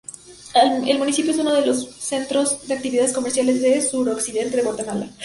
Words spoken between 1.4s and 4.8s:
de los centros de actividades comerciales del suroccidente de